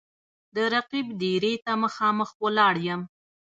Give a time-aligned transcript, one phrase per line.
[0.55, 3.01] د رقیب دېرې ته مـــخامخ ولاړ یـــم